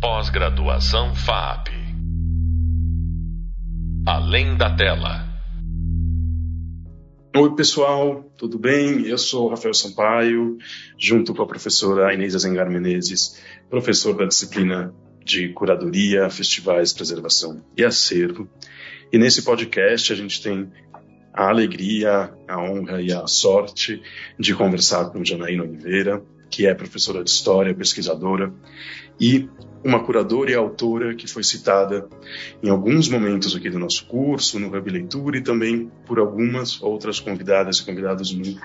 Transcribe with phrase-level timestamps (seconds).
[0.00, 1.70] Pós-graduação FAP.
[4.06, 5.26] Além da tela.
[7.36, 9.08] Oi, pessoal, tudo bem?
[9.08, 10.56] Eu sou Rafael Sampaio,
[10.96, 14.94] junto com a professora Inês Azengar Menezes, professor da disciplina
[15.24, 18.48] de Curadoria, Festivais, Preservação e Acervo.
[19.12, 20.70] E nesse podcast a gente tem
[21.34, 24.00] a alegria, a honra e a sorte
[24.38, 28.52] de conversar com Janaína Oliveira, que é professora de História, pesquisadora
[29.20, 29.48] e
[29.84, 32.08] uma curadora e autora que foi citada
[32.62, 37.20] em alguns momentos aqui do nosso curso, no Web Leitura e também por algumas outras
[37.20, 38.56] convidadas e convidados nos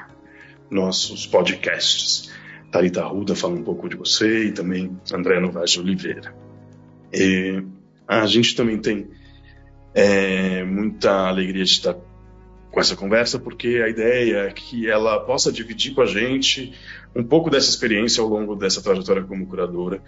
[0.70, 2.32] nossos podcasts.
[2.72, 6.34] Tarita Ruda fala um pouco de você e também André Novaes de Oliveira.
[7.14, 7.64] E
[8.08, 9.08] a gente também tem
[9.94, 11.96] é, muita alegria de estar
[12.74, 16.74] com essa conversa, porque a ideia é que ela possa dividir com a gente
[17.16, 20.02] um pouco dessa experiência ao longo dessa trajetória como curadora,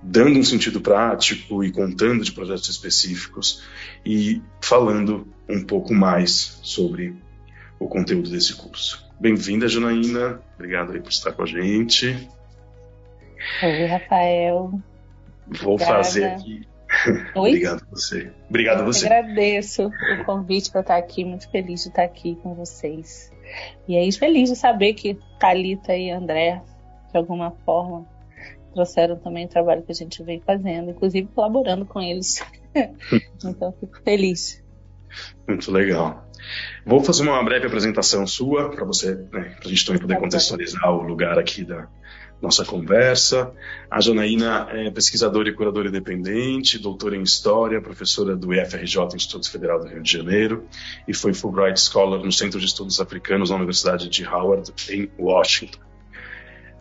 [0.00, 3.64] dando um sentido prático e contando de projetos específicos
[4.04, 7.12] e falando um pouco mais sobre
[7.76, 9.04] o conteúdo desse curso.
[9.18, 10.40] Bem-vinda, Janaína.
[10.54, 12.28] Obrigado aí por estar com a gente.
[13.64, 14.80] Oi, Rafael.
[15.48, 16.04] Vou Obrigada.
[16.04, 16.68] fazer aqui
[17.34, 17.50] Oi?
[17.50, 18.32] Obrigado a você.
[18.48, 19.06] Obrigado a você.
[19.06, 23.32] Eu agradeço o convite para estar aqui, muito feliz de estar aqui com vocês.
[23.86, 26.62] E aí, feliz de saber que Talita e André,
[27.10, 28.06] de alguma forma,
[28.72, 32.44] trouxeram também o trabalho que a gente vem fazendo, inclusive colaborando com eles.
[33.44, 34.62] então, fico feliz.
[35.48, 36.26] Muito legal.
[36.84, 40.20] Vou fazer uma breve apresentação sua para você, né, para a gente também poder tá
[40.20, 41.88] contextualizar o lugar aqui da,
[42.40, 43.52] nossa conversa.
[43.90, 49.80] A Janaína é pesquisadora e curadora independente, doutora em História, professora do IFRJ, Instituto Federal
[49.80, 50.64] do Rio de Janeiro,
[51.08, 55.78] e foi Fulbright Scholar no Centro de Estudos Africanos na Universidade de Howard, em Washington.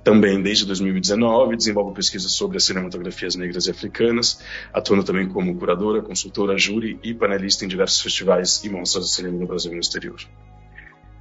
[0.03, 4.39] Também, desde 2019, desenvolve pesquisas sobre as cinematografias negras e africanas,
[4.72, 9.39] atuando também como curadora, consultora, júri e panelista em diversos festivais e mostras de cinema
[9.39, 10.20] no Brasil e no exterior.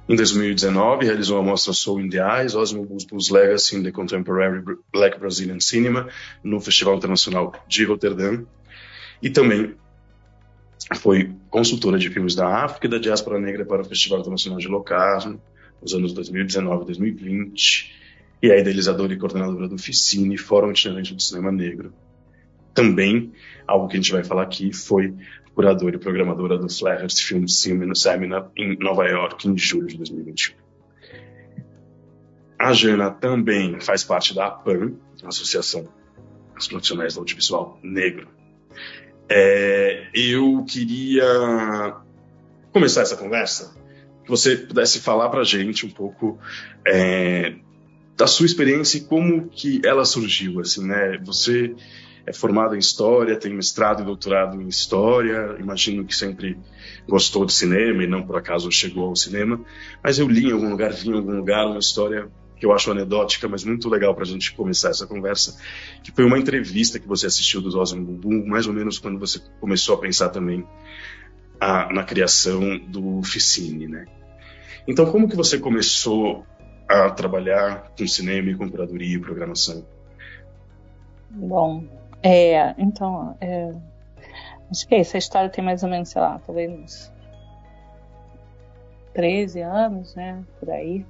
[0.07, 4.63] Em 2019, realizou a mostra Soul in the Eyes, Osmo Blues Legacy in the Contemporary
[4.93, 6.07] Black Brazilian Cinema,
[6.43, 8.43] no Festival Internacional de Roterdã.
[9.19, 9.73] E também
[10.97, 14.67] foi consultora de filmes da África e da diáspora negra para o Festival Internacional de
[14.67, 15.41] Locarno,
[15.81, 17.95] nos anos 2019 e 2020.
[18.43, 21.91] E é idealizadora e coordenadora do Ficine, Fórum Itinerante do Cinema Negro.
[22.75, 23.31] Também,
[23.65, 25.15] algo que a gente vai falar aqui, foi
[25.55, 30.53] curadora e programadora do Flaherty Film Seminar em Nova York em julho de 2021.
[32.59, 34.93] A Jana também faz parte da APAN,
[35.23, 35.87] Associação
[36.53, 38.27] dos Profissionais do Audiovisual Negro.
[39.29, 41.95] É, eu queria
[42.71, 43.75] começar essa conversa
[44.23, 46.37] que você pudesse falar para a gente um pouco
[46.85, 47.55] é,
[48.17, 51.17] da sua experiência e como que ela surgiu, assim, né?
[51.23, 51.75] Você
[52.25, 56.57] é formado em História, tem mestrado e doutorado em História, imagino que sempre
[57.07, 59.63] gostou de cinema e não por acaso chegou ao cinema,
[60.03, 62.27] mas eu li em algum lugar, vi em algum lugar uma história
[62.57, 65.59] que eu acho anedótica, mas muito legal para a gente começar essa conversa,
[66.01, 69.39] que foi uma entrevista que você assistiu do Osmo Bumbum, mais ou menos quando você
[69.59, 70.65] começou a pensar também
[71.59, 74.05] a, na criação do Ficine, né?
[74.87, 76.45] Então, como que você começou
[76.87, 79.85] a trabalhar com cinema com curadoria e programação?
[81.31, 81.83] Bom,
[82.21, 83.71] é, então, é,
[84.69, 85.15] acho que é isso.
[85.15, 87.13] A história tem mais ou menos, sei lá, talvez uns
[89.13, 90.43] 13 anos, né?
[90.59, 91.05] Por aí.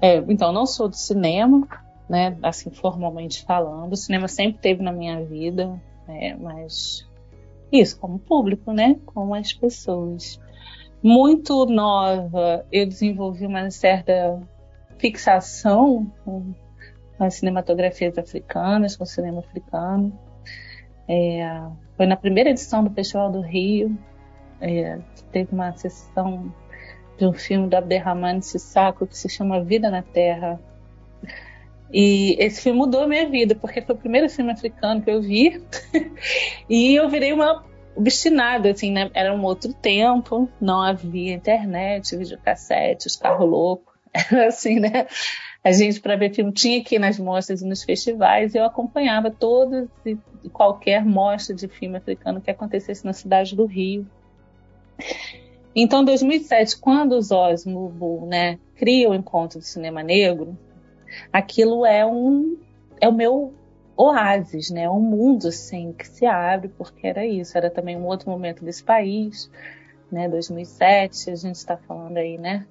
[0.00, 1.66] É, então, não sou do cinema,
[2.08, 2.36] né?
[2.42, 3.92] Assim, formalmente falando.
[3.92, 7.06] O cinema sempre teve na minha vida, né, mas
[7.72, 8.96] isso, como público, né?
[9.06, 10.40] Com as pessoas.
[11.02, 14.40] Muito nova, eu desenvolvi uma certa
[14.98, 16.54] fixação com
[17.18, 20.12] as cinematografias africanas, com o cinema africano.
[21.08, 21.62] É,
[21.96, 23.96] foi na primeira edição do Festival do Rio,
[24.60, 24.98] é,
[25.30, 26.52] teve uma sessão
[27.18, 30.60] de um filme do Abderrahmane Sissako que se chama Vida na Terra.
[31.92, 35.22] E esse filme mudou a minha vida, porque foi o primeiro filme africano que eu
[35.22, 35.62] vi.
[36.68, 37.64] e eu virei uma
[37.94, 39.10] obstinada, assim, né?
[39.14, 43.94] Era um outro tempo, não havia internet, videocassete, os carros loucos.
[44.12, 45.06] Era assim, né?
[45.64, 48.66] A gente, para ver filme, tinha que ir nas mostras e nos festivais, e eu
[48.66, 50.18] acompanhava todas e
[50.50, 54.06] qualquer mostra de filme africano que acontecesse na cidade do Rio.
[55.74, 60.56] Então, em 2007, quando os Osmo né, cria o Encontro do Cinema Negro,
[61.32, 62.58] aquilo é um
[63.00, 63.54] é o meu
[63.96, 68.30] oásis, né, um mundo assim que se abre, porque era isso, era também um outro
[68.30, 69.50] momento desse país,
[70.10, 72.66] né, 2007, a gente está falando aí, né,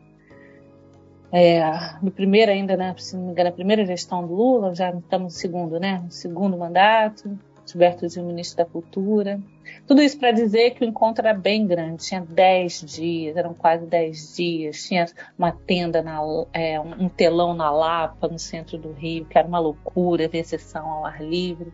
[1.36, 1.64] é,
[2.00, 5.34] no primeiro ainda, né, se não me engano, a primeira gestão do Lula, já estamos
[5.34, 9.40] no segundo, né, no segundo mandato, Gilberto Gil, ministro da Cultura.
[9.88, 13.88] Tudo isso para dizer que o encontro era bem grande, tinha 10 dias, eram quase
[13.88, 16.20] 10 dias, tinha uma tenda, na,
[16.54, 20.88] é, um telão na Lapa, no centro do Rio, que era uma loucura, ver sessão
[20.88, 21.74] ao ar livre.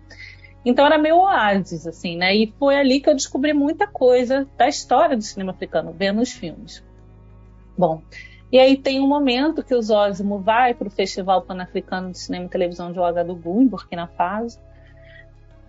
[0.64, 2.34] Então era meio oásis, assim, né?
[2.34, 6.32] E foi ali que eu descobri muita coisa da história do cinema africano, vendo os
[6.32, 6.82] filmes.
[7.78, 8.02] Bom,
[8.52, 12.46] e aí tem um momento que o Zósimo vai para o Festival Pan-Africano de Cinema
[12.46, 14.60] e Televisão de Ouagadougou, em Burkina Faso,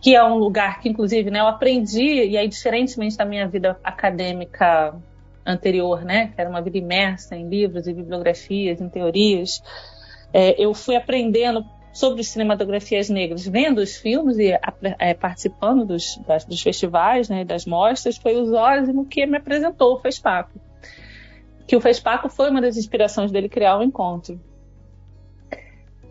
[0.00, 3.78] que é um lugar que, inclusive, né, eu aprendi, e aí, diferentemente da minha vida
[3.84, 4.94] acadêmica
[5.44, 9.62] anterior, né, que era uma vida imersa em livros e bibliografias, em teorias,
[10.32, 11.62] é, eu fui aprendendo
[11.92, 14.56] sobre cinematografias negras, vendo os filmes e
[14.98, 19.94] é, participando dos, das, dos festivais, né, das mostras, foi o Zósimo que me apresentou
[19.96, 20.69] o FESPACO.
[21.66, 24.40] Que o FESPACO foi uma das inspirações dele criar o encontro.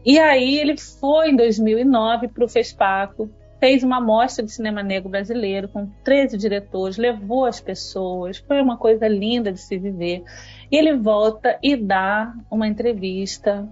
[0.05, 3.29] E aí ele foi em 2009 para o FESPACO
[3.59, 8.77] fez uma mostra de cinema negro brasileiro com 13 diretores, levou as pessoas, foi uma
[8.77, 10.23] coisa linda de se viver.
[10.71, 13.67] E ele volta e dá uma entrevista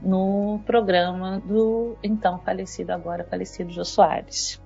[0.00, 4.62] no programa do então falecido, agora falecido Jô Soares.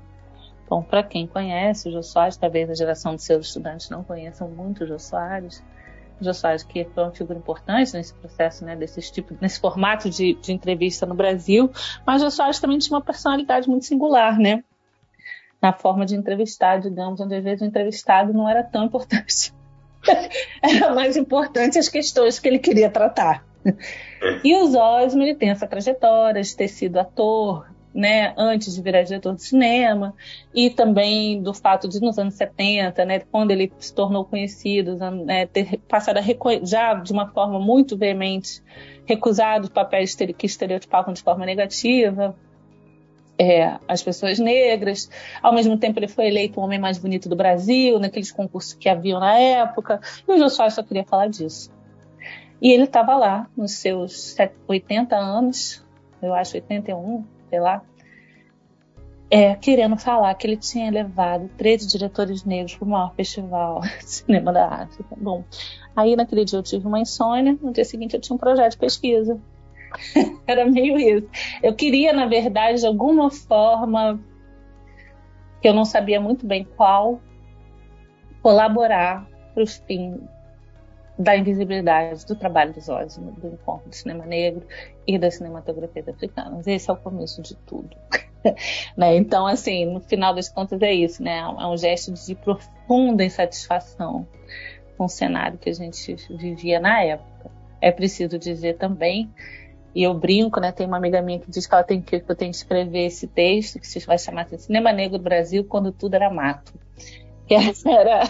[0.69, 4.49] Bom, para quem conhece o Jô Soares, talvez a geração de seus estudantes não conheçam
[4.49, 5.65] muito o Jô Soares,
[6.21, 10.35] Jô Soares, que foi uma figura importante nesse processo, né, desse tipo, nesse formato de,
[10.35, 11.71] de entrevista no Brasil,
[12.07, 14.63] mas Jô Soares também tinha uma personalidade muito singular, né,
[15.61, 19.53] na forma de entrevistar, digamos, onde às vezes o entrevistado não era tão importante.
[20.63, 23.45] era mais importante as questões que ele queria tratar.
[24.45, 27.67] E o Zosmo, ele tem essa trajetória de ter sido ator,
[27.99, 30.15] né, antes de virar diretor de cinema,
[30.55, 35.47] e também do fato de, nos anos 70, né, quando ele se tornou conhecido, né,
[35.47, 36.23] ter passado a
[36.63, 38.63] já de uma forma muito veemente
[39.05, 42.37] recusado os papéis que estereotipavam de forma negativa
[43.37, 45.11] é, as pessoas negras.
[45.43, 48.89] Ao mesmo tempo, ele foi eleito o homem mais bonito do Brasil, naqueles concursos que
[48.89, 51.73] haviam na época, e o Soares só queria falar disso.
[52.63, 54.37] E ele estava lá, nos seus
[54.67, 55.85] 80 anos,
[56.21, 57.83] eu acho 81, sei lá,
[59.31, 64.11] é, querendo falar que ele tinha levado 13 diretores negros para o maior festival de
[64.11, 65.15] cinema da África.
[65.17, 65.45] Bom,
[65.95, 68.79] aí naquele dia eu tive uma insônia, no dia seguinte eu tinha um projeto de
[68.79, 69.39] pesquisa.
[70.47, 71.29] Era meio isso.
[71.63, 74.21] Eu queria, na verdade, de alguma forma,
[75.61, 77.21] que eu não sabia muito bem qual,
[78.43, 80.19] colaborar para o fim
[81.19, 84.65] da invisibilidade do trabalho dos olhos do encontro do cinema negro
[85.07, 86.67] e das cinematografias africanas.
[86.67, 87.97] Esse é o começo de tudo.
[88.97, 89.17] né?
[89.17, 91.39] Então, assim, no final das contas é isso, né?
[91.39, 94.27] É um gesto de profunda insatisfação
[94.97, 97.51] com o cenário que a gente vivia na época.
[97.81, 99.31] É preciso dizer também,
[99.95, 100.71] e eu brinco, né?
[100.71, 103.07] Tem uma amiga minha que diz que ela tem que, que eu tenho que escrever
[103.07, 106.73] esse texto que se vai chamar assim, Cinema Negro Brasil quando tudo era mato.
[107.49, 108.25] Que era,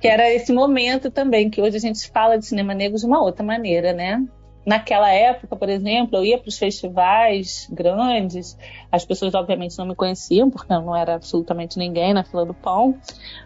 [0.00, 3.20] que era esse momento também, que hoje a gente fala de cinema negro de uma
[3.22, 4.22] outra maneira, né?
[4.66, 8.58] Naquela época, por exemplo, eu ia para os festivais grandes,
[8.90, 12.52] as pessoas obviamente não me conheciam, porque eu não era absolutamente ninguém na fila do
[12.52, 12.98] pão,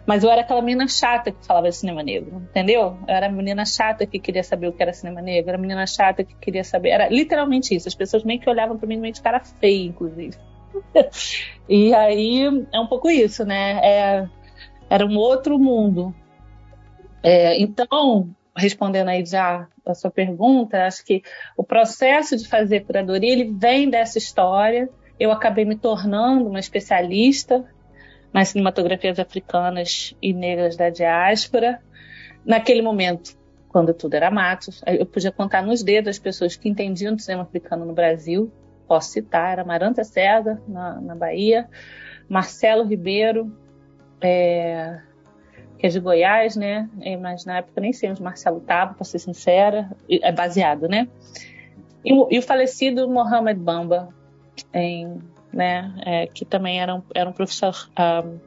[0.03, 2.97] mas eu era aquela menina chata que falava de cinema negro, entendeu?
[3.07, 5.61] Eu era a menina chata que queria saber o que era cinema negro, era a
[5.61, 8.97] menina chata que queria saber, era literalmente isso, as pessoas meio que olhavam para mim
[8.97, 10.35] meio de cara feia, inclusive.
[11.69, 13.79] e aí é um pouco isso, né?
[13.83, 14.27] É,
[14.89, 16.15] era um outro mundo.
[17.23, 21.23] É, então, respondendo aí já a sua pergunta, acho que
[21.55, 24.89] o processo de fazer curadoria ele vem dessa história.
[25.19, 27.65] Eu acabei me tornando uma especialista
[28.33, 31.81] nas cinematografias africanas e negras da diáspora.
[32.45, 33.37] Naquele momento,
[33.69, 37.43] quando tudo era mato, eu podia contar nos dedos as pessoas que entendiam do cinema
[37.43, 38.51] africano no Brasil.
[38.87, 41.69] Posso citar, era Maranta Cega, na, na Bahia,
[42.27, 43.55] Marcelo Ribeiro,
[44.19, 44.99] é,
[45.81, 46.87] que é de Goiás, né?
[47.01, 51.07] É, mas na época nem sei onde Marcelo estava, para ser sincera, é baseado, né?
[52.05, 54.09] E, e o falecido Mohamed Bamba,
[54.71, 55.19] em,
[55.51, 55.91] né?
[56.05, 58.37] É, que também era um, era um professor um,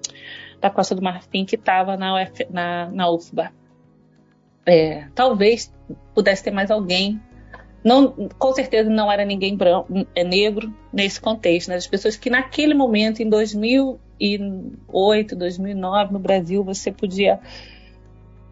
[0.61, 2.15] da Costa do Marfim que estava na,
[2.49, 3.51] na, na UFBA.
[4.65, 5.75] É, talvez
[6.15, 7.21] pudesse ter mais alguém
[7.83, 11.75] não, com certeza não era ninguém branco, é negro nesse contexto, né?
[11.75, 13.29] As pessoas que naquele momento, em
[14.19, 17.41] 2008, 2009, no Brasil, você podia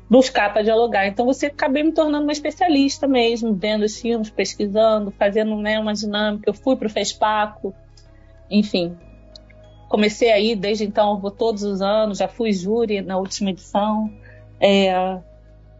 [0.09, 1.07] buscar para dialogar.
[1.07, 5.95] Então você acabei me tornando uma especialista mesmo, vendo os filmes, pesquisando, fazendo né, uma
[5.95, 6.51] dinâmica.
[6.51, 7.75] Eu fui para o FESPACO,
[8.51, 8.95] enfim.
[9.89, 14.13] Comecei aí, desde então, vou todos os anos, já fui júri na última edição.
[14.61, 15.19] É,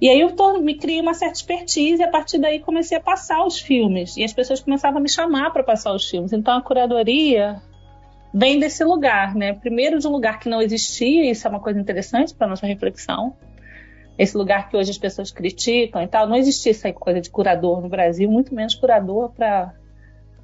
[0.01, 3.01] e aí eu tô, me criei uma certa expertise e a partir daí comecei a
[3.01, 4.17] passar os filmes.
[4.17, 6.33] E as pessoas começavam a me chamar para passar os filmes.
[6.33, 7.63] Então a curadoria
[8.33, 9.53] vem desse lugar, né?
[9.53, 13.37] Primeiro de um lugar que não existia, isso é uma coisa interessante para nossa reflexão.
[14.19, 17.81] Esse lugar que hoje as pessoas criticam e tal, não existia essa coisa de curador
[17.81, 19.75] no Brasil, muito menos curador para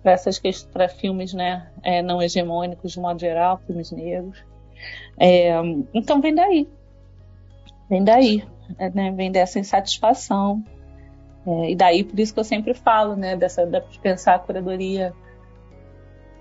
[0.05, 0.41] essas
[0.73, 4.43] para filmes, né, é, não hegemônicos de modo geral, filmes negros.
[5.19, 5.53] É,
[5.93, 6.69] então vem daí,
[7.91, 8.45] vem daí,
[8.79, 10.63] é, né, vem dessa insatisfação.
[11.47, 15.13] É, e daí por isso que eu sempre falo, né, dessa de pensar a curadoria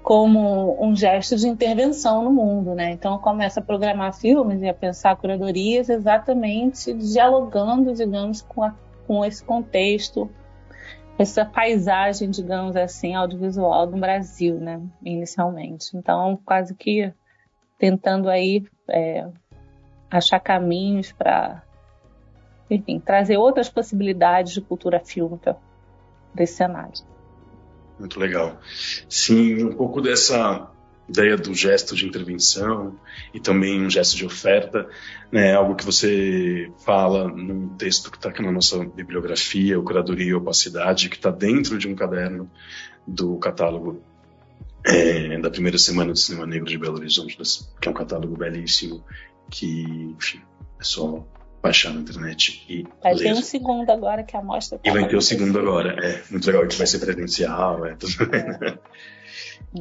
[0.07, 2.91] como um gesto de intervenção no mundo, né?
[2.91, 8.73] Então começa a programar filmes e a pensar curadorias exatamente dialogando, digamos, com, a,
[9.05, 10.31] com esse contexto,
[11.19, 14.81] essa paisagem, digamos assim, audiovisual do Brasil, né?
[15.03, 15.97] Inicialmente.
[15.97, 17.11] Então quase que
[17.77, 19.27] tentando aí é,
[20.09, 21.63] achar caminhos para,
[22.69, 25.57] enfim, trazer outras possibilidades de cultura fílmica
[26.33, 27.16] desse cenário.
[27.99, 28.59] Muito legal.
[29.09, 30.69] Sim, um pouco dessa
[31.09, 32.99] ideia do gesto de intervenção
[33.33, 34.87] e também um gesto de oferta,
[35.31, 40.27] né, algo que você fala num texto que está aqui na nossa bibliografia, o Curadoria
[40.27, 42.51] e Opacidade, que está dentro de um caderno
[43.07, 44.01] do catálogo
[44.85, 47.37] é, da primeira semana do Cinema Negro de Belo Horizonte,
[47.81, 49.03] que é um catálogo belíssimo,
[49.49, 50.41] que enfim,
[50.79, 51.25] é só
[51.61, 53.23] baixar na internet e vai ler.
[53.23, 56.23] ter um segundo agora que a mostra tá E vai ter o segundo agora, é
[56.29, 58.77] muito legal, que vai ser presencial, é tudo é.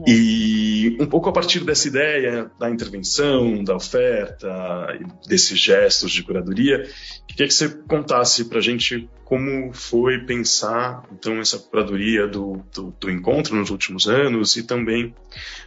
[0.07, 6.89] E um pouco a partir dessa ideia da intervenção, da oferta, desses gestos de curadoria,
[7.27, 12.95] queria que você contasse para a gente como foi pensar então essa curadoria do, do,
[12.99, 15.15] do, encontro nos últimos anos e também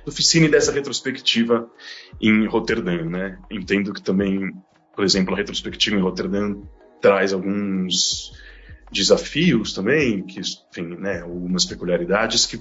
[0.05, 1.69] do Ficine dessa retrospectiva
[2.21, 3.37] em Roterdã, né?
[3.49, 4.53] Entendo que também
[4.99, 6.61] por exemplo, a retrospectiva em Rotterdam
[6.99, 8.33] traz alguns
[8.91, 12.59] desafios também, que, enfim, né, algumas peculiaridades que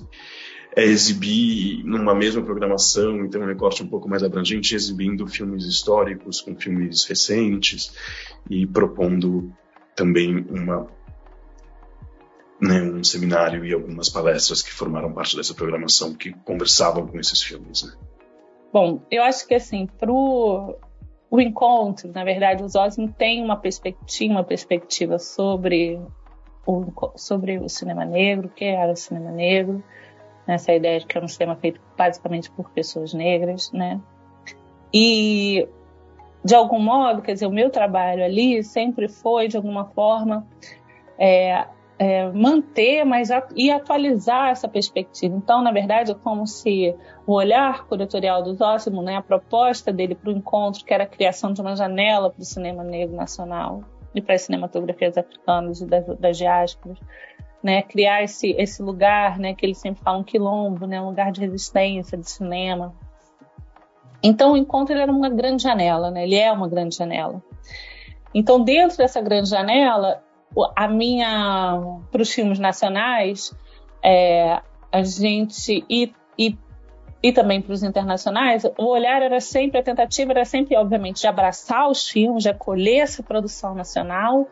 [0.77, 6.41] é exibir numa mesma programação, então um recorte um pouco mais abrangente, exibindo filmes históricos
[6.41, 7.93] com filmes recentes
[8.49, 9.53] e propondo
[9.97, 10.87] também uma
[12.61, 17.43] né, um seminário e algumas palestras que formaram parte dessa programação que conversavam com esses
[17.43, 17.83] filmes.
[17.83, 17.93] Né?
[18.73, 20.79] Bom, eu acho que assim, pro
[21.31, 26.01] o encontro, na verdade, o Zosimo tem uma perspectiva, uma perspectiva sobre
[26.67, 29.83] o, sobre o cinema negro, o que era o cinema negro,
[30.47, 34.01] essa ideia de que é um cinema feito basicamente por pessoas negras, né?
[34.93, 35.69] E
[36.43, 40.47] de algum modo, quer dizer, o meu trabalho ali sempre foi de alguma forma
[41.19, 41.67] é,
[41.99, 45.35] é, manter mas, e atualizar essa perspectiva.
[45.37, 46.95] Então, na verdade, é como se
[47.27, 51.09] o olhar curatorial do Zósimo, né, a proposta dele para o encontro, que era a
[51.09, 53.83] criação de uma janela para o cinema negro nacional
[54.15, 56.99] e para as cinematografias africanas e das, das diásporas,
[57.61, 61.33] né, criar esse, esse lugar, né, que ele sempre fala um quilombo, né, um lugar
[61.33, 62.95] de resistência de cinema.
[64.23, 67.43] Então, o encontro ele era uma grande janela, né, ele é uma grande janela.
[68.33, 70.23] Então, dentro dessa grande janela,
[70.75, 73.55] a minha para os filmes nacionais
[74.03, 76.57] é, a gente e, e,
[77.23, 81.27] e também para os internacionais o olhar era sempre a tentativa era sempre obviamente de
[81.27, 84.49] abraçar os filmes de acolher essa produção nacional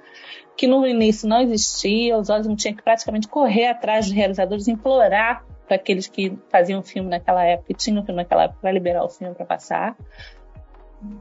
[0.56, 5.44] que no início não existia os olhos tinham que praticamente correr atrás de realizadores implorar
[5.66, 9.08] para aqueles que faziam filme naquela época e tinham filme naquela época para liberar o
[9.08, 9.96] filme para passar.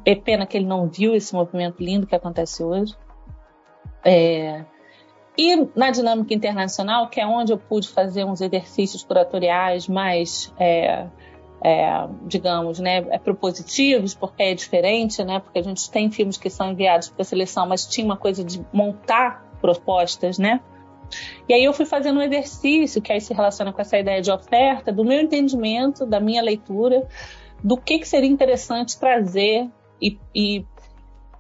[0.06, 2.96] É pena que ele não viu esse movimento lindo que acontece hoje
[4.06, 4.64] é,
[5.38, 11.08] e na dinâmica internacional, que é onde eu pude fazer uns exercícios curatoriais mais, é,
[11.62, 16.50] é, digamos, né, é, propositivos, porque é diferente, né, porque a gente tem filmes que
[16.50, 20.62] são enviados para a seleção, mas tinha uma coisa de montar propostas, né?
[21.48, 24.32] E aí eu fui fazendo um exercício que aí se relaciona com essa ideia de
[24.32, 27.08] oferta, do meu entendimento, da minha leitura,
[27.64, 29.70] do que, que seria interessante trazer
[30.02, 30.66] e, e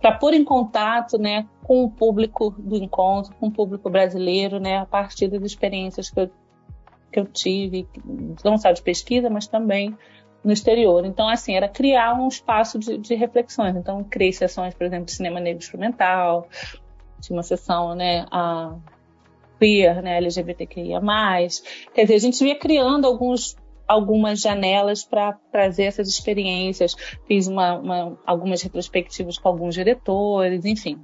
[0.02, 4.78] para pôr em contato né, com o público do encontro, com o público brasileiro, né,
[4.78, 6.30] a partir das experiências que eu,
[7.12, 7.88] que eu tive,
[8.44, 9.98] não só de pesquisa, mas também
[10.44, 11.04] no exterior.
[11.06, 13.76] Então, assim, era criar um espaço de, de reflexões.
[13.76, 16.48] Então, criei sessões, por exemplo, de cinema negro experimental,
[17.20, 18.76] tinha uma sessão, né, a
[19.60, 21.02] queer, né, LGBTQIA+.
[21.96, 23.56] Quer dizer, a gente ia criando alguns
[23.88, 26.96] algumas janelas para trazer essas experiências.
[27.28, 31.04] Fiz uma, uma, algumas retrospectivas com alguns diretores, enfim.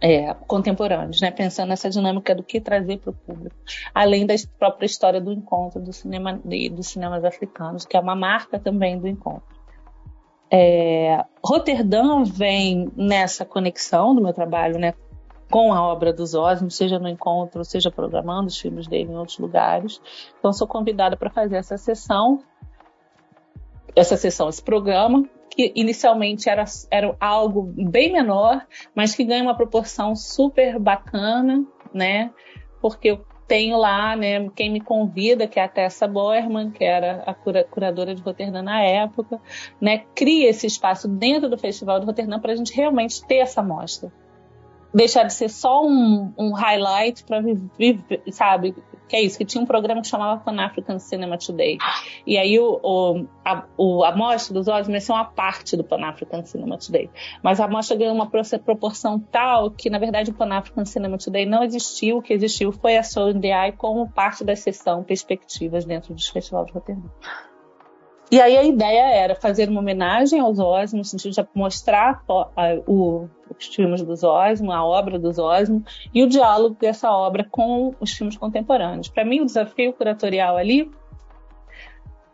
[0.00, 1.30] É, contemporâneos, né?
[1.32, 3.56] pensando nessa dinâmica do que trazer para o público,
[3.92, 6.40] além da própria história do encontro do cinema
[6.70, 9.58] dos cinemas africanos, que é uma marca também do encontro.
[10.50, 14.94] É, Roterdã vem nessa conexão do meu trabalho, né,
[15.50, 19.38] com a obra dos Osmos, seja no encontro, seja programando os filmes dele em outros
[19.38, 20.00] lugares.
[20.38, 22.40] Então, sou convidada para fazer essa sessão.
[23.96, 25.24] essa sessão, esse programa,
[25.58, 32.30] que inicialmente era, era algo bem menor, mas que ganha uma proporção super bacana, né?
[32.80, 37.24] Porque eu tenho lá, né, quem me convida, que é a Tessa Boerman, que era
[37.26, 39.40] a cura, curadora de Roterdã na época,
[39.80, 43.60] né, cria esse espaço dentro do Festival de Roterdã para a gente realmente ter essa
[43.60, 44.12] mostra.
[44.92, 48.74] Deixar de ser só um, um highlight para viver, sabe,
[49.08, 51.78] que é isso, que tinha um programa que chamava Pan African Cinema Today.
[52.26, 56.04] E aí o, o, a, o, a mostra dos olhos ser uma parte do Pan
[56.04, 57.10] African Cinema Today.
[57.42, 61.46] Mas a mostra ganhou uma proporção tal que, na verdade, o Pan African Cinema Today
[61.46, 62.18] não existiu.
[62.18, 66.14] O que existiu foi a Soul in the Eye como parte da sessão Perspectivas dentro
[66.14, 67.10] dos festivais de Rotterdam.
[68.30, 72.22] E aí a ideia era fazer uma homenagem aos Osmo, no sentido de mostrar
[72.86, 73.26] o,
[73.58, 75.82] os filmes dos Osmo, a obra dos Osmo,
[76.12, 79.08] e o diálogo dessa obra com os filmes contemporâneos.
[79.08, 80.90] Para mim, o desafio curatorial ali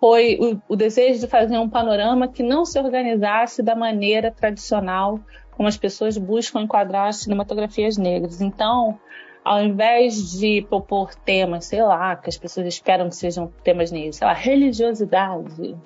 [0.01, 5.21] foi o, o, desejo de fazer um panorama que não se organizasse da maneira tradicional
[5.53, 8.41] como as pessoas buscam enquadrar as cinematografias negras.
[8.41, 8.99] Então,
[9.45, 14.17] ao invés de propor temas, sei lá, que as pessoas esperam que sejam temas negros,
[14.17, 15.77] sei lá, religiosidade,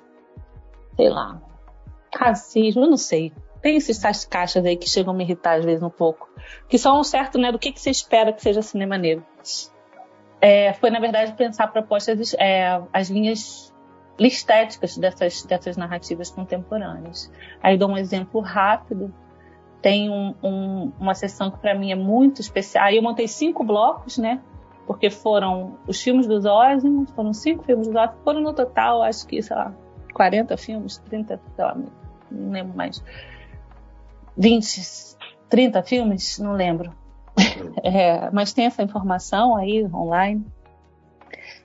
[0.95, 1.41] sei lá,
[2.15, 3.33] racismo, eu não sei.
[3.61, 6.29] Tem essas caixas aí que chegam a me irritar às vezes um pouco,
[6.69, 9.25] que são um certo, né, do que, que você espera que seja cinema negro.
[10.39, 13.73] É, foi, na verdade, pensar propostas, é, as linhas
[14.17, 17.29] estéticas dessas, dessas narrativas contemporâneas.
[17.61, 19.13] Aí dou um exemplo rápido
[19.81, 22.85] tem um, um, uma sessão que para mim é muito especial.
[22.85, 24.41] Aí eu montei cinco blocos, né?
[24.85, 29.25] Porque foram os filmes dos Ósimos, foram cinco filmes dos Ósimos, foram no total, acho
[29.27, 29.73] que, sei lá,
[30.13, 31.77] 40 filmes, 30, sei lá,
[32.31, 33.03] não lembro mais.
[34.37, 34.81] 20,
[35.49, 36.93] 30 filmes, não lembro.
[37.81, 40.45] É, mas tem essa informação aí online.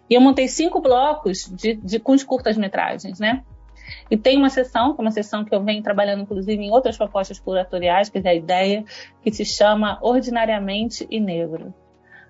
[0.09, 3.43] E eu montei cinco blocos de, de com as curtas-metragens, né?
[4.11, 6.97] E tem uma sessão, que é uma sessão que eu venho trabalhando, inclusive, em outras
[6.97, 8.85] propostas curatoriais, que é a ideia,
[9.23, 11.75] que se chama Ordinariamente e Negro.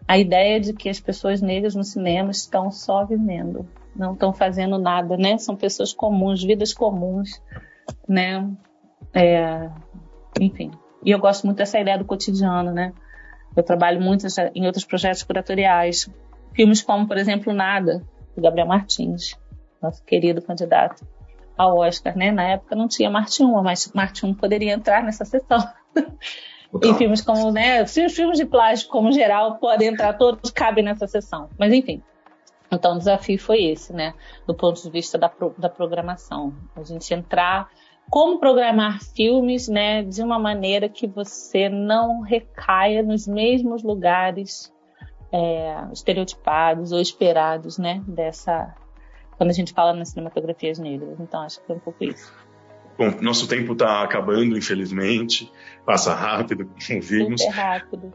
[0.07, 4.79] A ideia de que as pessoas negras no cinema estão só vivendo, não estão fazendo
[4.79, 5.39] nada, né?
[5.39, 7.43] São pessoas comuns, vidas comuns,
[8.07, 8.51] né?
[9.13, 9.71] É,
[10.41, 10.71] enfim.
[11.03, 12.93] E eu gosto muito dessa ideia do cotidiano, né?
[13.57, 16.11] Eu trabalho muito em outros projetos curatoriais.
[16.55, 18.03] Filmes como, por exemplo, Nada,
[18.35, 19.39] do Gabriel Martins,
[19.81, 21.07] nosso querido candidato
[21.57, 22.31] ao Oscar, né?
[22.31, 25.59] Na época não tinha Marte 1, mas Marte 1 poderia entrar nessa sessão.
[26.83, 27.83] e filmes como, né?
[27.83, 31.49] Os filmes de plástico, como geral, podem entrar, todos cabem nessa sessão.
[31.59, 32.03] Mas enfim.
[32.71, 34.15] Então o desafio foi esse, né?
[34.47, 36.53] Do ponto de vista da, pro, da programação.
[36.75, 37.69] A gente entrar
[38.11, 44.73] como programar filmes, né, de uma maneira que você não recaia nos mesmos lugares
[45.33, 48.75] é, estereotipados ou esperados, né, dessa
[49.37, 51.19] quando a gente fala nas cinematografias negras.
[51.21, 52.33] Então acho que é um pouco isso.
[52.97, 55.51] Bom, nosso tempo está acabando, infelizmente.
[55.85, 57.41] Passa rápido, como vimos.
[57.41, 58.13] Super rápido.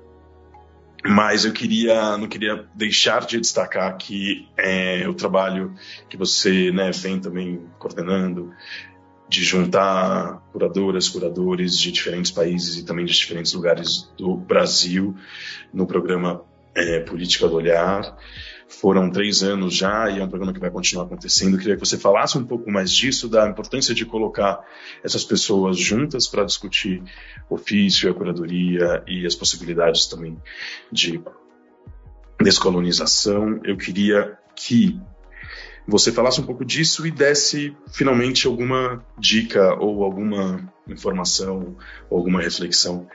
[1.05, 5.73] Mas eu queria, não queria deixar de destacar que é, o trabalho
[6.10, 8.53] que você né, vem também coordenando,
[9.29, 15.15] de juntar curadoras, curadores de diferentes países e também de diferentes lugares do Brasil
[15.71, 16.43] no programa
[16.75, 18.17] é, Política do Olhar.
[18.69, 21.55] Foram três anos já e é um programa que vai continuar acontecendo.
[21.55, 24.63] Eu queria que você falasse um pouco mais disso, da importância de colocar
[25.03, 27.01] essas pessoas juntas para discutir
[27.49, 30.38] ofício, a curadoria e as possibilidades também
[30.91, 31.19] de
[32.39, 33.60] descolonização.
[33.63, 34.95] Eu queria que
[35.88, 41.75] você falasse um pouco disso e desse finalmente alguma dica ou alguma informação
[42.08, 43.08] ou alguma reflexão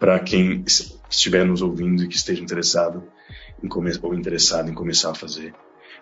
[0.00, 0.64] para quem
[1.10, 3.04] estiver nos ouvindo e que esteja interessado
[4.02, 5.54] ou interessado em começar a fazer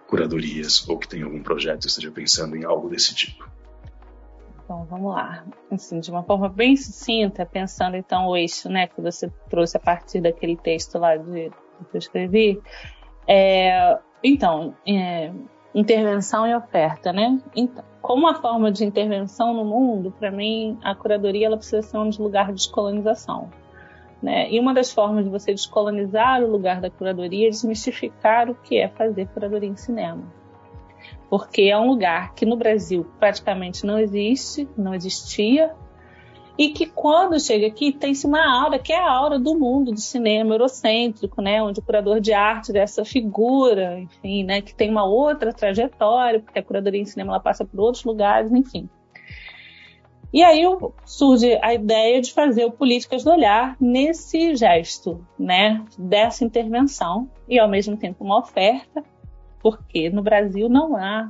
[0.07, 3.49] curadorias ou que tenha algum projeto esteja pensando em algo desse tipo?
[4.65, 5.45] Então, vamos lá.
[5.71, 9.81] Assim, de uma forma bem sucinta, pensando então o eixo né, que você trouxe a
[9.81, 12.61] partir daquele texto lá de, que eu escrevi.
[13.27, 15.33] É, então, é,
[15.75, 17.41] intervenção e oferta, né?
[17.55, 21.99] Então, como uma forma de intervenção no mundo, para mim, a curadoria ela precisa ser
[21.99, 23.51] um lugar de descolonização.
[24.23, 24.51] Né?
[24.51, 28.77] E uma das formas de você descolonizar o lugar da curadoria é desmistificar o que
[28.79, 30.23] é fazer curadoria em cinema.
[31.31, 35.75] Porque é um lugar que no Brasil praticamente não existe, não existia,
[36.61, 40.01] e que quando chega aqui tem-se uma aura que é a aura do mundo do
[40.01, 45.07] cinema eurocêntrico, né, onde o curador de arte dessa figura, enfim, né, que tem uma
[45.07, 48.91] outra trajetória, porque a curadoria em cinema ela passa por outros lugares, enfim.
[50.33, 50.63] E aí
[51.05, 57.59] surge a ideia de fazer o Políticas do Olhar nesse gesto, né, dessa intervenção e
[57.59, 59.03] ao mesmo tempo uma oferta,
[59.61, 61.29] porque no Brasil não há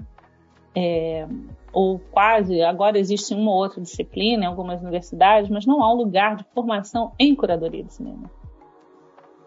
[0.75, 1.27] é,
[1.73, 5.97] ou quase, agora existe uma ou outra disciplina em algumas universidades, mas não há um
[5.97, 8.31] lugar de formação em curadoria de cinema.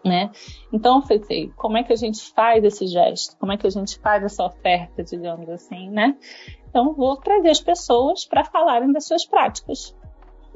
[0.04, 0.30] Né?
[0.70, 3.38] Então, eu pensei, como é que a gente faz esse gesto?
[3.38, 6.14] Como é que a gente faz essa oferta, digamos assim, né?
[6.68, 9.96] Então, vou trazer as pessoas para falarem das suas práticas.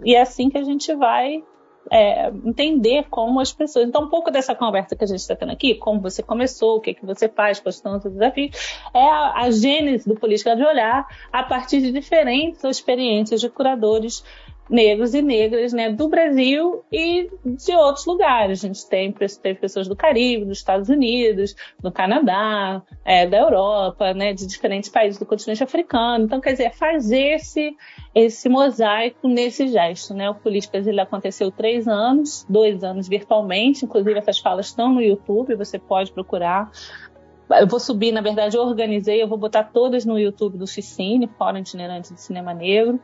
[0.05, 1.43] E é assim que a gente vai
[1.91, 3.89] é, entender como as pessoas.
[3.89, 6.81] Então, um pouco dessa conversa que a gente está tendo aqui, como você começou, o
[6.81, 10.65] que, que você faz, quais são os desafios, é a, a gênese do Política de
[10.65, 14.23] Olhar a partir de diferentes experiências de curadores
[14.69, 18.63] negros e negras né, do Brasil e de outros lugares.
[18.63, 24.13] A gente tem, tem pessoas do Caribe, dos Estados Unidos, do Canadá, é, da Europa,
[24.13, 26.25] né, de diferentes países do continente africano.
[26.25, 27.75] Então, quer dizer, fazer esse,
[28.15, 30.13] esse mosaico nesse gesto.
[30.15, 30.29] Né?
[30.29, 35.55] O Políticas ele aconteceu três anos, dois anos virtualmente, inclusive essas falas estão no YouTube,
[35.55, 36.71] você pode procurar.
[37.51, 41.27] Eu vou subir, na verdade, eu organizei, eu vou botar todas no YouTube do Ficine,
[41.39, 43.01] Fórum Itinerante de Cinema Negro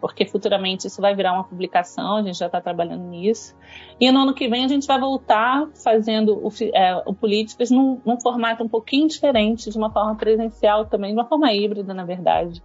[0.00, 3.54] porque futuramente isso vai virar uma publicação, a gente já está trabalhando nisso.
[4.00, 8.00] E no ano que vem a gente vai voltar fazendo o, é, o Políticas num,
[8.04, 12.04] num, formato um pouquinho diferente, de uma forma presencial também, de uma forma híbrida, na
[12.04, 12.62] verdade,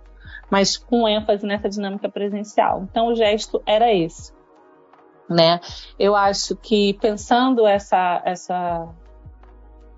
[0.50, 2.84] mas com ênfase nessa dinâmica presencial.
[2.90, 4.34] Então o gesto era esse.
[5.30, 5.60] Né?
[6.00, 8.88] Eu acho que pensando essa, essa,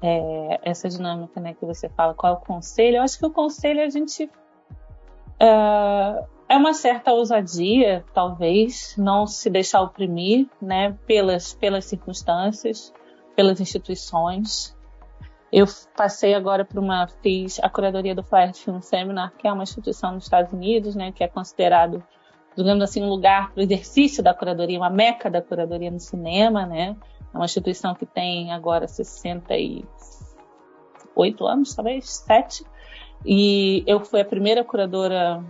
[0.01, 3.31] é, essa dinâmica né, que você fala, qual é o conselho, eu acho que o
[3.31, 4.29] conselho é a gente.
[5.39, 12.93] Uh, é uma certa ousadia, talvez, não se deixar oprimir, né, pelas, pelas circunstâncias,
[13.35, 14.73] pelas instituições.
[15.51, 19.63] Eu passei agora por uma, fiz a curadoria do Flyer Film Seminar, que é uma
[19.63, 22.01] instituição nos Estados Unidos, né, que é considerado,
[22.55, 26.65] digamos assim, um lugar para o exercício da curadoria, uma meca da curadoria no cinema,
[26.65, 26.95] né.
[27.33, 32.63] É uma instituição que tem agora 68 anos, talvez, 7.
[33.25, 35.43] E eu fui a primeira curadora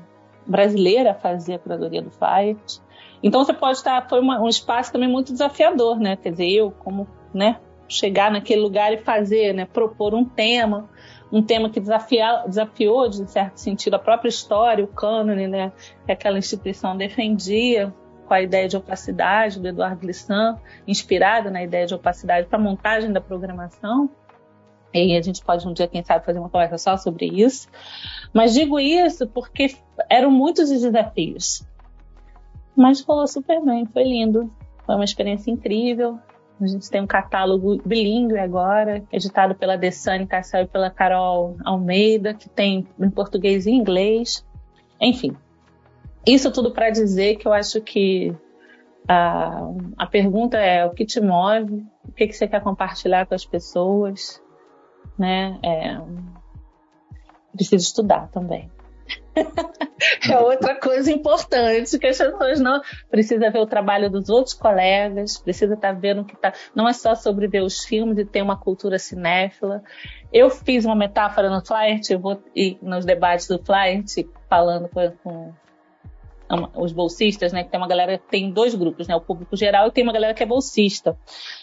[0.48, 2.82] brasileira a fazer a curadoria do Fight.
[3.22, 6.16] Então você pode estar foi uma, um espaço também muito desafiador, né?
[6.16, 7.58] Quer dizer, eu como, né,
[7.88, 10.90] chegar naquele lugar e fazer, né, propor um tema,
[11.32, 15.72] um tema que desafia, desafiou de certo sentido a própria história, o cânone, né,
[16.06, 17.94] que aquela instituição defendia
[18.28, 22.62] com a ideia de opacidade do Eduardo Glissant, inspirada na ideia de opacidade para a
[22.62, 24.10] montagem da programação.
[25.06, 27.68] E a gente pode um dia, quem sabe, fazer uma conversa só sobre isso.
[28.34, 29.76] Mas digo isso porque
[30.10, 31.66] eram muitos os desafios.
[32.76, 34.52] Mas rolou super bem, foi lindo.
[34.86, 36.20] Foi uma experiência incrível.
[36.60, 42.34] A gente tem um catálogo bilíngue agora, editado pela Desane Cassel e pela Carol Almeida,
[42.34, 44.44] que tem em português e inglês.
[45.00, 45.36] Enfim,
[46.26, 48.36] isso tudo para dizer que eu acho que
[49.08, 53.36] a, a pergunta é o que te move, o que, que você quer compartilhar com
[53.36, 54.42] as pessoas,
[55.18, 55.60] né?
[55.64, 55.98] É,
[57.54, 58.70] preciso estudar também.
[60.30, 65.38] é outra coisa importante que as pessoas não precisa ver o trabalho dos outros colegas,
[65.38, 66.54] precisa estar tá vendo que tá.
[66.76, 69.84] Não é só sobre ver os filmes e ter uma cultura cinéfila.
[70.32, 75.54] Eu fiz uma metáfora no Flight, vou ir nos debates do Flight falando com, com
[76.76, 77.64] os bolsistas, né?
[77.64, 79.16] Que tem uma galera, tem dois grupos, né?
[79.16, 81.18] O público geral e tem uma galera que é bolsista.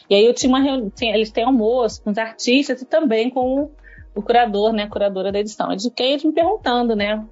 [0.09, 3.70] E aí eu tinha uma reunião, eles têm almoço com os artistas e também com
[4.14, 4.87] o curador, né?
[4.87, 5.68] Curadora da edição.
[5.79, 7.25] Fiquei eles me perguntando, né?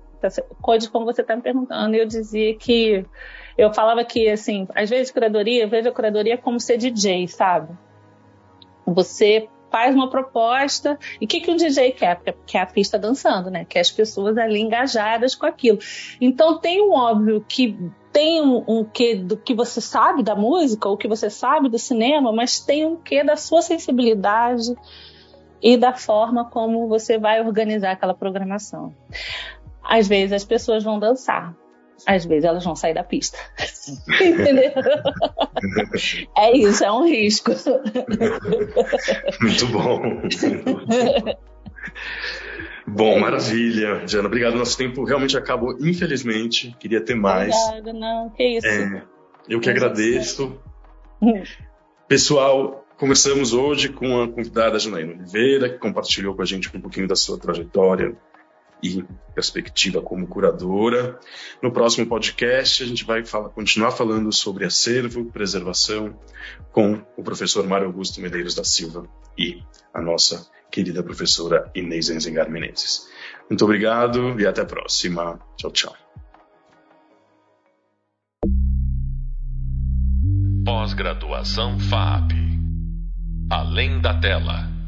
[0.61, 1.95] Coisas como você está me perguntando.
[1.95, 3.05] E eu dizia que
[3.57, 7.77] eu falava que, assim, às vezes curadoria, eu vejo a curadoria como ser DJ, sabe?
[8.87, 10.99] Você faz uma proposta.
[11.21, 12.21] E o que, que um DJ quer?
[12.47, 13.65] Quer a pista dançando, né?
[13.65, 15.79] Quer as pessoas ali engajadas com aquilo.
[16.21, 17.77] Então tem um óbvio que
[18.13, 21.79] tem um, um quê do que você sabe da música, ou que você sabe do
[21.79, 24.77] cinema, mas tem um quê da sua sensibilidade
[25.63, 28.95] e da forma como você vai organizar aquela programação.
[29.83, 31.57] Às vezes as pessoas vão dançar,
[32.07, 33.39] às vezes elas vão sair da pista.
[34.21, 34.73] Entendeu?
[36.37, 37.53] é isso, é um risco.
[39.41, 40.23] Muito bom.
[42.87, 44.27] Bom, maravilha, Diana.
[44.27, 44.57] Obrigado.
[44.57, 46.77] Nosso tempo realmente acabou, infelizmente.
[46.79, 47.55] Queria ter mais.
[47.55, 48.31] Obrigada, não.
[48.31, 48.67] Que isso.
[48.67, 49.03] É,
[49.49, 50.59] eu que agradeço.
[52.09, 57.07] Pessoal, conversamos hoje com a convidada Janaína Oliveira, que compartilhou com a gente um pouquinho
[57.07, 58.17] da sua trajetória
[58.83, 61.19] e perspectiva como curadora.
[61.63, 63.23] No próximo podcast, a gente vai
[63.55, 66.19] continuar falando sobre acervo, preservação,
[66.73, 69.07] com o professor Mário Augusto Medeiros da Silva
[69.39, 69.63] e
[69.95, 73.09] a nossa querida professora Inês Enzengar Menezes.
[73.49, 75.39] Muito obrigado e até a próxima.
[75.57, 75.97] Tchau, tchau.
[80.65, 82.33] Pós-graduação FAP.
[83.51, 84.82] Além da tela.